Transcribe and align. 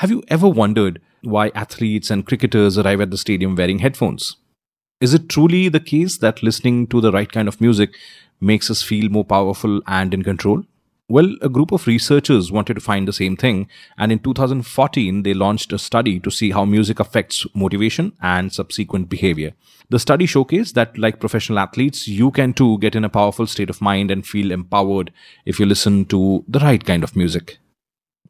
Have 0.00 0.10
you 0.10 0.22
ever 0.28 0.46
wondered 0.46 1.00
why 1.22 1.48
athletes 1.54 2.10
and 2.10 2.26
cricketers 2.26 2.76
arrive 2.76 3.00
at 3.00 3.10
the 3.10 3.16
stadium 3.16 3.56
wearing 3.56 3.78
headphones? 3.78 4.36
Is 5.00 5.14
it 5.14 5.30
truly 5.30 5.70
the 5.70 5.80
case 5.80 6.18
that 6.18 6.42
listening 6.42 6.86
to 6.88 7.00
the 7.00 7.10
right 7.10 7.32
kind 7.32 7.48
of 7.48 7.62
music 7.62 7.94
makes 8.38 8.70
us 8.70 8.82
feel 8.82 9.08
more 9.08 9.24
powerful 9.24 9.80
and 9.86 10.12
in 10.12 10.22
control? 10.22 10.64
Well, 11.08 11.34
a 11.40 11.48
group 11.48 11.72
of 11.72 11.86
researchers 11.86 12.52
wanted 12.52 12.74
to 12.74 12.82
find 12.82 13.08
the 13.08 13.12
same 13.14 13.38
thing, 13.38 13.68
and 13.96 14.12
in 14.12 14.18
2014, 14.18 15.22
they 15.22 15.32
launched 15.32 15.72
a 15.72 15.78
study 15.78 16.20
to 16.20 16.30
see 16.30 16.50
how 16.50 16.66
music 16.66 17.00
affects 17.00 17.46
motivation 17.54 18.12
and 18.20 18.52
subsequent 18.52 19.08
behavior. 19.08 19.54
The 19.88 19.98
study 19.98 20.26
showcased 20.26 20.74
that, 20.74 20.98
like 20.98 21.20
professional 21.20 21.58
athletes, 21.58 22.06
you 22.06 22.32
can 22.32 22.52
too 22.52 22.76
get 22.80 22.96
in 22.96 23.04
a 23.04 23.08
powerful 23.08 23.46
state 23.46 23.70
of 23.70 23.80
mind 23.80 24.10
and 24.10 24.26
feel 24.26 24.52
empowered 24.52 25.10
if 25.46 25.58
you 25.58 25.64
listen 25.64 26.04
to 26.06 26.44
the 26.46 26.58
right 26.58 26.84
kind 26.84 27.02
of 27.02 27.16
music. 27.16 27.56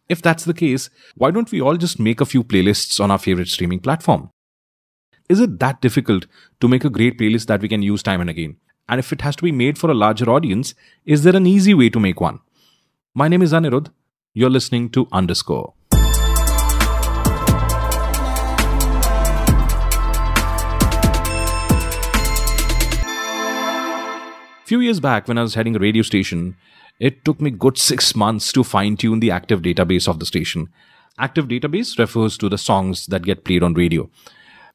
If 0.08 0.22
that's 0.22 0.44
the 0.44 0.54
case, 0.54 0.88
why 1.16 1.30
don't 1.30 1.50
we 1.50 1.60
all 1.60 1.76
just 1.76 1.98
make 1.98 2.20
a 2.20 2.26
few 2.26 2.44
playlists 2.44 3.00
on 3.00 3.10
our 3.10 3.18
favorite 3.18 3.48
streaming 3.48 3.80
platform? 3.80 4.30
Is 5.28 5.40
it 5.40 5.58
that 5.58 5.80
difficult 5.80 6.26
to 6.60 6.68
make 6.68 6.84
a 6.84 6.90
great 6.90 7.18
playlist 7.18 7.46
that 7.46 7.60
we 7.60 7.68
can 7.68 7.82
use 7.82 8.02
time 8.02 8.20
and 8.20 8.30
again? 8.30 8.56
And 8.88 9.00
if 9.00 9.12
it 9.12 9.22
has 9.22 9.34
to 9.36 9.42
be 9.42 9.50
made 9.50 9.78
for 9.78 9.90
a 9.90 9.94
larger 9.94 10.30
audience, 10.30 10.74
is 11.04 11.24
there 11.24 11.34
an 11.34 11.46
easy 11.46 11.74
way 11.74 11.90
to 11.90 11.98
make 11.98 12.20
one? 12.20 12.38
My 13.14 13.26
name 13.26 13.42
is 13.42 13.52
Anirudh. 13.52 13.90
You're 14.34 14.50
listening 14.50 14.90
to 14.90 15.08
Underscore. 15.10 15.74
Few 24.66 24.80
years 24.80 24.98
back, 24.98 25.28
when 25.28 25.38
I 25.38 25.42
was 25.42 25.54
heading 25.54 25.76
a 25.76 25.78
radio 25.78 26.02
station, 26.02 26.56
it 26.98 27.24
took 27.24 27.40
me 27.40 27.50
good 27.50 27.78
six 27.78 28.16
months 28.16 28.50
to 28.50 28.64
fine 28.64 28.96
tune 28.96 29.20
the 29.20 29.30
active 29.30 29.62
database 29.62 30.08
of 30.08 30.18
the 30.18 30.26
station. 30.26 30.70
Active 31.20 31.46
database 31.46 31.96
refers 32.00 32.36
to 32.38 32.48
the 32.48 32.58
songs 32.58 33.06
that 33.06 33.22
get 33.22 33.44
played 33.44 33.62
on 33.62 33.74
radio. 33.74 34.10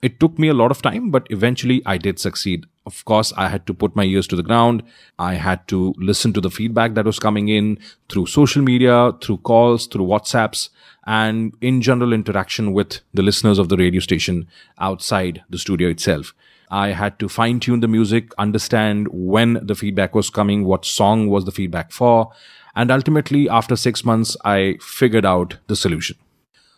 It 0.01 0.17
took 0.21 0.39
me 0.39 0.47
a 0.47 0.53
lot 0.53 0.71
of 0.71 0.81
time, 0.81 1.11
but 1.11 1.27
eventually 1.29 1.81
I 1.85 1.97
did 1.97 2.19
succeed. 2.19 2.67
Of 2.85 3.03
course, 3.03 3.33
I 3.35 3.49
had 3.49 3.67
to 3.67 3.73
put 3.73 3.93
my 3.93 4.05
ears 4.05 4.27
to 4.27 4.37
the 4.37 4.43
ground. 4.43 4.81
I 5.19 5.33
had 5.33 5.67
to 5.67 5.93
listen 5.97 6.31
to 6.33 6.39
the 6.39 6.49
feedback 6.49 6.93
that 6.93 7.03
was 7.03 7.19
coming 7.19 7.49
in 7.49 7.77
through 8.07 8.27
social 8.27 8.61
media, 8.61 9.11
through 9.21 9.39
calls, 9.39 9.87
through 9.87 10.05
WhatsApps, 10.05 10.69
and 11.05 11.53
in 11.59 11.81
general 11.81 12.13
interaction 12.13 12.71
with 12.71 13.01
the 13.13 13.23
listeners 13.23 13.59
of 13.59 13.67
the 13.67 13.75
radio 13.75 13.99
station 13.99 14.47
outside 14.79 15.43
the 15.49 15.57
studio 15.57 15.89
itself. 15.89 16.33
I 16.71 16.93
had 16.93 17.19
to 17.19 17.27
fine 17.27 17.59
tune 17.59 17.81
the 17.81 17.87
music, 17.87 18.31
understand 18.37 19.09
when 19.11 19.59
the 19.61 19.75
feedback 19.75 20.15
was 20.15 20.29
coming, 20.29 20.63
what 20.63 20.85
song 20.85 21.27
was 21.27 21.43
the 21.43 21.51
feedback 21.51 21.91
for, 21.91 22.31
and 22.75 22.89
ultimately, 22.89 23.49
after 23.49 23.75
six 23.75 24.05
months, 24.05 24.37
I 24.45 24.77
figured 24.81 25.25
out 25.25 25.57
the 25.67 25.75
solution. 25.75 26.17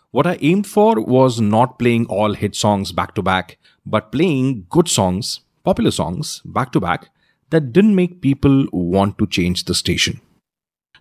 What 0.09 0.25
I 0.25 0.39
aimed 0.41 0.65
for 0.65 0.99
was 0.99 1.39
not 1.39 1.77
playing 1.77 2.07
all 2.07 2.33
hit 2.33 2.55
songs 2.55 2.91
back 2.91 3.13
to 3.15 3.21
back, 3.21 3.59
but 3.85 4.11
playing 4.11 4.65
good 4.69 4.87
songs, 4.87 5.41
popular 5.63 5.91
songs, 5.91 6.41
back 6.43 6.71
to 6.71 6.79
back 6.79 7.09
that 7.51 7.71
didn't 7.71 7.95
make 7.95 8.21
people 8.21 8.65
want 8.71 9.19
to 9.19 9.27
change 9.27 9.65
the 9.65 9.75
station. 9.75 10.21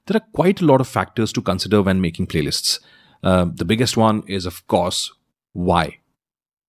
There 0.06 0.16
are 0.16 0.26
quite 0.34 0.60
a 0.60 0.66
lot 0.66 0.82
of 0.82 0.88
factors 0.88 1.32
to 1.32 1.40
consider 1.40 1.80
when 1.80 2.00
making 2.00 2.26
playlists. 2.26 2.78
Uh, 3.22 3.46
the 3.54 3.64
biggest 3.64 3.96
one 3.96 4.22
is, 4.26 4.44
of 4.44 4.66
course, 4.66 5.12
why. 5.52 5.98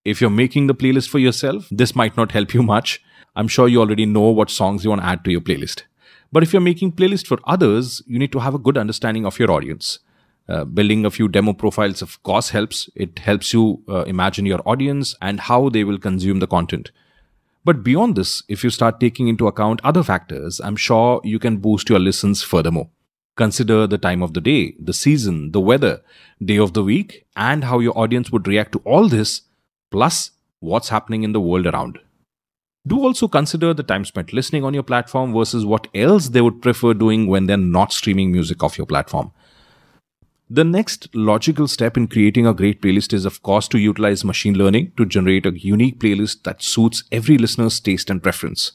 If 0.05 0.19
you're 0.19 0.29
making 0.29 0.67
the 0.67 0.75
playlist 0.75 1.07
for 1.07 1.19
yourself, 1.19 1.67
this 1.71 1.95
might 1.95 2.17
not 2.17 2.33
help 2.33 2.53
you 2.53 2.61
much. 2.61 3.01
I'm 3.37 3.47
sure 3.47 3.69
you 3.69 3.79
already 3.79 4.05
know 4.05 4.29
what 4.29 4.49
songs 4.49 4.83
you 4.83 4.89
want 4.89 5.01
to 5.01 5.07
add 5.07 5.23
to 5.23 5.31
your 5.31 5.39
playlist. 5.39 5.83
But 6.31 6.43
if 6.43 6.51
you're 6.51 6.61
making 6.61 6.91
playlist 6.93 7.25
for 7.25 7.39
others, 7.45 8.01
you 8.05 8.19
need 8.19 8.33
to 8.33 8.39
have 8.39 8.53
a 8.53 8.59
good 8.59 8.77
understanding 8.77 9.25
of 9.25 9.39
your 9.39 9.49
audience. 9.49 9.99
Uh, 10.49 10.65
building 10.65 11.05
a 11.05 11.11
few 11.11 11.29
demo 11.29 11.53
profiles, 11.53 12.01
of 12.01 12.21
course, 12.23 12.49
helps. 12.49 12.89
It 12.95 13.19
helps 13.19 13.53
you 13.53 13.81
uh, 13.87 14.03
imagine 14.03 14.45
your 14.45 14.61
audience 14.65 15.15
and 15.21 15.39
how 15.39 15.69
they 15.69 15.85
will 15.85 15.97
consume 15.97 16.39
the 16.39 16.47
content. 16.47 16.91
But 17.63 17.81
beyond 17.81 18.17
this, 18.17 18.43
if 18.49 18.61
you 18.61 18.69
start 18.69 18.99
taking 18.99 19.29
into 19.29 19.47
account 19.47 19.79
other 19.85 20.03
factors, 20.03 20.59
I'm 20.59 20.75
sure 20.75 21.21
you 21.23 21.39
can 21.39 21.57
boost 21.57 21.89
your 21.89 21.99
listens 21.99 22.43
furthermore. 22.43 22.89
Consider 23.37 23.87
the 23.87 23.97
time 23.97 24.21
of 24.21 24.33
the 24.33 24.41
day, 24.41 24.75
the 24.77 24.93
season, 24.93 25.53
the 25.53 25.61
weather, 25.61 26.01
day 26.43 26.57
of 26.57 26.73
the 26.73 26.83
week, 26.83 27.25
and 27.37 27.63
how 27.63 27.79
your 27.79 27.97
audience 27.97 28.31
would 28.31 28.47
react 28.49 28.73
to 28.73 28.79
all 28.79 29.07
this 29.07 29.43
plus 29.93 30.31
what's 30.59 30.89
happening 30.89 31.23
in 31.23 31.31
the 31.31 31.39
world 31.39 31.67
around. 31.67 31.99
Do 32.85 32.99
also 32.99 33.27
consider 33.29 33.73
the 33.73 33.83
time 33.83 34.03
spent 34.03 34.33
listening 34.33 34.65
on 34.65 34.73
your 34.73 34.83
platform 34.83 35.33
versus 35.33 35.65
what 35.65 35.87
else 35.95 36.29
they 36.29 36.41
would 36.41 36.61
prefer 36.61 36.93
doing 36.93 37.27
when 37.27 37.45
they're 37.45 37.57
not 37.57 37.93
streaming 37.93 38.31
music 38.31 38.61
off 38.61 38.77
your 38.77 38.87
platform. 38.87 39.31
The 40.49 40.63
next 40.63 41.07
logical 41.15 41.67
step 41.67 41.95
in 41.95 42.07
creating 42.07 42.45
a 42.45 42.53
great 42.53 42.81
playlist 42.81 43.13
is, 43.13 43.23
of 43.25 43.41
course, 43.41 43.67
to 43.69 43.77
utilize 43.77 44.25
machine 44.25 44.55
learning 44.55 44.91
to 44.97 45.05
generate 45.05 45.45
a 45.45 45.57
unique 45.57 45.99
playlist 45.99 46.43
that 46.43 46.61
suits 46.61 47.03
every 47.11 47.37
listener's 47.37 47.79
taste 47.79 48.09
and 48.09 48.21
preference. 48.21 48.73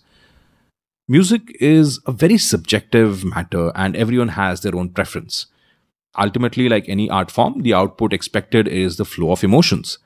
Music 1.08 1.56
is 1.60 2.00
a 2.06 2.12
very 2.12 2.38
subjective 2.38 3.24
matter 3.24 3.72
and 3.74 3.96
everyone 3.96 4.28
has 4.28 4.60
their 4.60 4.76
own 4.76 4.88
preference. 4.90 5.46
Ultimately, 6.18 6.68
like 6.68 6.88
any 6.88 7.10
art 7.10 7.30
form, 7.30 7.62
the 7.62 7.74
output 7.74 8.12
expected 8.12 8.66
is 8.66 8.96
the 8.96 9.04
flow 9.04 9.32
of 9.32 9.44
emotions. 9.44 9.98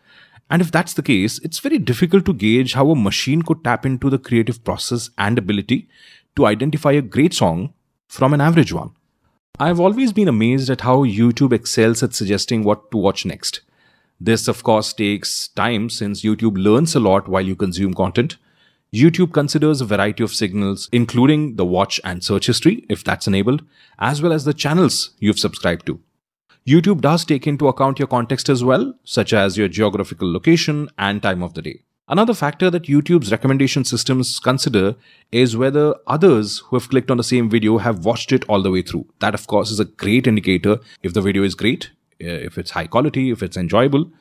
And 0.50 0.60
if 0.60 0.70
that's 0.70 0.94
the 0.94 1.02
case, 1.02 1.38
it's 1.40 1.58
very 1.58 1.78
difficult 1.78 2.26
to 2.26 2.34
gauge 2.34 2.74
how 2.74 2.90
a 2.90 2.96
machine 2.96 3.42
could 3.42 3.64
tap 3.64 3.86
into 3.86 4.10
the 4.10 4.18
creative 4.18 4.62
process 4.64 5.10
and 5.16 5.38
ability 5.38 5.88
to 6.36 6.46
identify 6.46 6.92
a 6.92 7.02
great 7.02 7.34
song 7.34 7.72
from 8.08 8.34
an 8.34 8.40
average 8.40 8.72
one. 8.72 8.90
I've 9.58 9.80
always 9.80 10.12
been 10.12 10.28
amazed 10.28 10.70
at 10.70 10.82
how 10.82 11.04
YouTube 11.04 11.52
excels 11.52 12.02
at 12.02 12.14
suggesting 12.14 12.64
what 12.64 12.90
to 12.90 12.98
watch 12.98 13.24
next. 13.24 13.60
This, 14.20 14.48
of 14.48 14.62
course, 14.62 14.92
takes 14.92 15.48
time 15.48 15.90
since 15.90 16.22
YouTube 16.22 16.56
learns 16.56 16.94
a 16.94 17.00
lot 17.00 17.28
while 17.28 17.42
you 17.42 17.56
consume 17.56 17.92
content. 17.92 18.36
YouTube 18.94 19.32
considers 19.32 19.80
a 19.80 19.86
variety 19.86 20.22
of 20.22 20.32
signals, 20.32 20.88
including 20.92 21.56
the 21.56 21.64
watch 21.64 22.00
and 22.04 22.22
search 22.22 22.46
history, 22.46 22.84
if 22.88 23.02
that's 23.02 23.26
enabled, 23.26 23.64
as 23.98 24.20
well 24.20 24.32
as 24.32 24.44
the 24.44 24.54
channels 24.54 25.10
you've 25.18 25.38
subscribed 25.38 25.86
to. 25.86 26.00
YouTube 26.66 27.00
does 27.00 27.24
take 27.24 27.48
into 27.48 27.66
account 27.66 27.98
your 27.98 28.06
context 28.06 28.48
as 28.48 28.62
well, 28.62 28.94
such 29.02 29.32
as 29.32 29.58
your 29.58 29.66
geographical 29.66 30.32
location 30.32 30.88
and 30.96 31.20
time 31.20 31.42
of 31.42 31.54
the 31.54 31.62
day. 31.62 31.82
Another 32.08 32.34
factor 32.34 32.70
that 32.70 32.84
YouTube's 32.84 33.32
recommendation 33.32 33.84
systems 33.84 34.38
consider 34.38 34.94
is 35.32 35.56
whether 35.56 35.96
others 36.06 36.58
who 36.58 36.76
have 36.76 36.88
clicked 36.88 37.10
on 37.10 37.16
the 37.16 37.24
same 37.24 37.50
video 37.50 37.78
have 37.78 38.04
watched 38.04 38.30
it 38.30 38.44
all 38.48 38.62
the 38.62 38.70
way 38.70 38.82
through. 38.82 39.06
That, 39.18 39.34
of 39.34 39.48
course, 39.48 39.72
is 39.72 39.80
a 39.80 39.86
great 39.86 40.28
indicator 40.28 40.78
if 41.02 41.14
the 41.14 41.20
video 41.20 41.42
is 41.42 41.56
great, 41.56 41.90
eh, 42.20 42.26
if 42.26 42.56
it's 42.58 42.72
high 42.72 42.86
quality, 42.86 43.30
if 43.30 43.42
it's 43.42 43.56
enjoyable, 43.56 44.12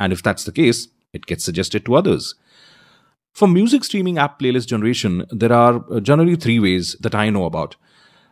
and 0.00 0.12
if 0.12 0.24
that's 0.24 0.42
the 0.42 0.52
case, 0.52 0.88
it 1.12 1.26
gets 1.26 1.44
suggested 1.44 1.84
to 1.84 1.94
others. 1.94 2.34
For 3.32 3.46
music 3.46 3.84
streaming 3.84 4.18
app 4.18 4.40
playlist 4.40 4.66
generation, 4.66 5.24
there 5.30 5.52
are 5.52 5.84
generally 6.00 6.34
three 6.34 6.58
ways 6.58 6.96
that 7.00 7.14
I 7.14 7.30
know 7.30 7.44
about. 7.44 7.76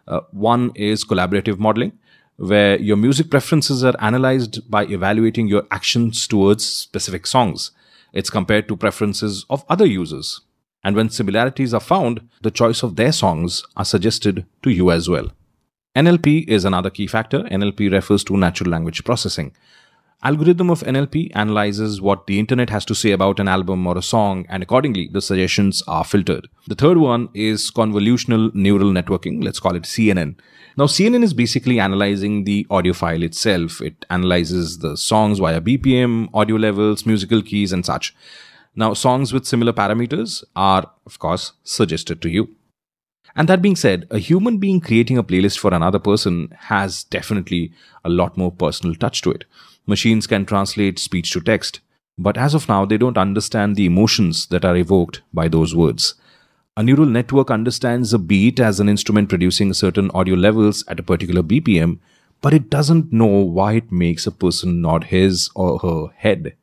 Uh, 0.09 0.20
one 0.32 0.72
is 0.75 1.04
collaborative 1.04 1.59
modeling 1.59 1.93
where 2.36 2.80
your 2.80 2.96
music 2.96 3.30
preferences 3.30 3.84
are 3.84 3.94
analyzed 4.00 4.68
by 4.70 4.84
evaluating 4.86 5.48
your 5.48 5.64
actions 5.70 6.26
towards 6.26 6.66
specific 6.66 7.26
songs. 7.26 7.70
It's 8.12 8.30
compared 8.30 8.68
to 8.68 8.76
preferences 8.76 9.44
of 9.50 9.64
other 9.68 9.86
users. 9.86 10.40
And 10.82 10.96
when 10.96 11.10
similarities 11.10 11.72
are 11.72 11.80
found, 11.80 12.28
the 12.42 12.50
choice 12.50 12.82
of 12.82 12.96
their 12.96 13.12
songs 13.12 13.64
are 13.76 13.84
suggested 13.84 14.46
to 14.62 14.70
you 14.70 14.90
as 14.90 15.08
well. 15.08 15.30
NLP 15.96 16.48
is 16.48 16.64
another 16.64 16.90
key 16.90 17.06
factor. 17.06 17.44
NLP 17.44 17.90
refers 17.92 18.24
to 18.24 18.36
natural 18.36 18.70
language 18.70 19.04
processing 19.04 19.52
algorithm 20.22 20.70
of 20.70 20.80
NLP 20.82 21.30
analyzes 21.34 22.00
what 22.00 22.26
the 22.26 22.38
internet 22.38 22.70
has 22.70 22.84
to 22.86 22.94
say 22.94 23.10
about 23.10 23.41
an 23.41 23.48
album 23.48 23.86
or 23.86 23.98
a 23.98 24.02
song, 24.02 24.47
and 24.48 24.62
accordingly, 24.62 25.08
the 25.12 25.20
suggestions 25.20 25.82
are 25.86 26.04
filtered. 26.04 26.48
The 26.66 26.75
third 26.75 26.98
one 26.98 27.28
is 27.34 27.70
convolutional 27.70 28.54
neural 28.54 28.91
networking. 28.91 29.42
Let's 29.42 29.60
call 29.60 29.76
it 29.76 29.82
CNN. 29.82 30.36
Now, 30.76 30.86
CNN 30.86 31.22
is 31.22 31.34
basically 31.34 31.78
analyzing 31.78 32.44
the 32.44 32.66
audio 32.70 32.92
file 32.92 33.22
itself. 33.22 33.80
It 33.80 34.04
analyzes 34.10 34.78
the 34.78 34.97
songs 34.97 35.38
via 35.38 35.60
BPM, 35.60 36.28
audio 36.34 36.56
levels, 36.56 37.06
musical 37.06 37.43
keys, 37.43 37.72
and 37.72 37.87
such. 37.87 38.14
Now, 38.75 38.93
songs 38.94 39.32
with 39.32 39.46
similar 39.46 39.72
parameters 39.72 40.43
are, 40.56 40.90
of 41.06 41.19
course, 41.20 41.52
suggested 41.62 42.20
to 42.22 42.28
you. 42.28 42.56
And 43.37 43.49
that 43.49 43.62
being 43.62 43.76
said, 43.76 44.06
a 44.11 44.19
human 44.19 44.58
being 44.58 44.81
creating 44.81 45.19
a 45.19 45.25
playlist 45.25 45.58
for 45.58 45.75
another 45.75 45.99
person 45.99 46.52
has 46.58 47.05
definitely 47.05 47.72
a 48.05 48.08
lot 48.08 48.37
more 48.37 48.52
personal 48.52 48.94
touch 48.94 49.22
to 49.22 49.31
it. 49.31 49.44
Machines 49.86 50.26
can 50.26 50.46
translate 50.46 50.98
speech 50.98 51.31
to 51.32 51.40
text, 51.40 51.81
but 52.16 52.38
as 52.38 52.54
of 52.54 52.69
now, 52.69 52.84
they 52.84 52.96
don't 52.96 53.19
understand 53.19 53.76
the 53.76 53.84
emotions 53.84 54.46
that 54.46 54.64
are 54.64 54.76
evoked 54.76 55.20
by 55.32 55.46
those 55.46 55.75
words. 55.75 56.14
A 56.76 56.82
neural 56.82 57.06
network 57.06 57.50
understands 57.50 58.14
a 58.14 58.19
beat 58.19 58.58
as 58.58 58.81
an 58.81 58.88
instrument 58.88 59.28
producing 59.28 59.72
certain 59.75 60.10
audio 60.12 60.34
levels 60.34 60.84
at 60.88 60.98
a 60.98 61.02
particular 61.02 61.42
BPM, 61.42 61.98
but 62.40 62.54
it 62.54 62.70
doesn't 62.70 63.12
know 63.12 63.26
why 63.26 63.75
it 63.75 63.92
makes 63.92 64.26
a 64.26 64.32
person 64.32 64.81
nod 64.81 65.04
his 65.04 65.50
or 65.54 65.78
her 65.81 66.12
head. 66.16 66.56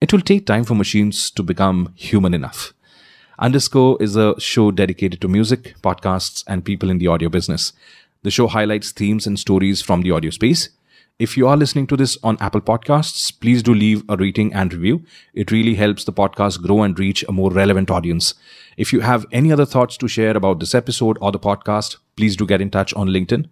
It 0.00 0.12
will 0.12 0.20
take 0.20 0.46
time 0.46 0.64
for 0.64 0.74
machines 0.74 1.30
to 1.32 1.42
become 1.42 1.92
human 1.96 2.32
enough. 2.32 2.72
Underscore 3.38 3.98
is 4.00 4.14
a 4.14 4.38
show 4.40 4.70
dedicated 4.70 5.20
to 5.20 5.28
music, 5.28 5.74
podcasts, 5.82 6.44
and 6.46 6.64
people 6.64 6.90
in 6.90 6.98
the 6.98 7.08
audio 7.08 7.28
business. 7.28 7.72
The 8.22 8.30
show 8.30 8.46
highlights 8.46 8.92
themes 8.92 9.26
and 9.26 9.38
stories 9.38 9.82
from 9.82 10.02
the 10.02 10.12
audio 10.12 10.30
space 10.30 10.68
If 11.22 11.36
you 11.36 11.46
are 11.46 11.56
listening 11.56 11.86
to 11.86 11.96
this 11.96 12.18
on 12.24 12.36
Apple 12.40 12.60
Podcasts, 12.60 13.32
please 13.40 13.62
do 13.62 13.72
leave 13.72 14.02
a 14.08 14.16
rating 14.16 14.52
and 14.52 14.74
review. 14.74 15.04
It 15.34 15.52
really 15.52 15.76
helps 15.76 16.02
the 16.02 16.12
podcast 16.12 16.60
grow 16.62 16.82
and 16.82 16.98
reach 16.98 17.22
a 17.28 17.30
more 17.30 17.52
relevant 17.52 17.92
audience. 17.92 18.34
If 18.76 18.92
you 18.92 19.02
have 19.02 19.24
any 19.30 19.52
other 19.52 19.64
thoughts 19.64 19.96
to 19.98 20.08
share 20.08 20.36
about 20.36 20.58
this 20.58 20.74
episode 20.74 21.18
or 21.20 21.30
the 21.30 21.38
podcast, 21.38 21.98
please 22.16 22.34
do 22.34 22.44
get 22.44 22.60
in 22.60 22.70
touch 22.70 22.92
on 22.94 23.06
LinkedIn. 23.06 23.48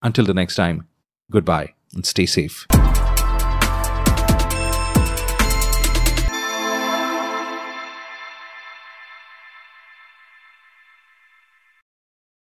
Until 0.00 0.24
the 0.24 0.32
next 0.32 0.56
time, 0.56 0.88
goodbye 1.30 1.74
and 1.92 2.06
stay 2.06 2.24
safe. 2.24 2.66